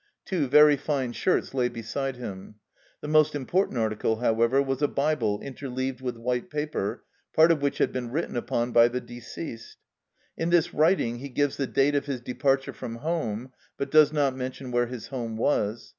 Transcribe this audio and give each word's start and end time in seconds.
Two 0.25 0.47
very 0.47 0.77
fine 0.77 1.13
shirts 1.13 1.53
lay 1.53 1.69
beside 1.69 2.15
him. 2.15 2.55
The 3.01 3.07
most 3.07 3.35
important 3.35 3.77
article, 3.77 4.15
however, 4.15 4.59
was 4.59 4.81
a 4.81 4.87
Bible 4.87 5.39
interleaved 5.41 6.01
with 6.01 6.17
white 6.17 6.49
paper, 6.49 7.03
part 7.35 7.51
of 7.51 7.61
which 7.61 7.77
had 7.77 7.91
been 7.93 8.09
written 8.09 8.35
upon 8.35 8.71
by 8.71 8.87
the 8.87 8.99
deceased. 8.99 9.77
In 10.35 10.49
this 10.49 10.73
writing 10.73 11.19
he 11.19 11.29
gives 11.29 11.57
the 11.57 11.67
date 11.67 11.93
of 11.93 12.07
his 12.07 12.19
departure 12.19 12.73
from 12.73 12.95
home 12.95 13.51
(but 13.77 13.91
does 13.91 14.11
not 14.11 14.35
mention 14.35 14.71
where 14.71 14.87
his 14.87 15.09
home 15.09 15.37
was). 15.37 15.89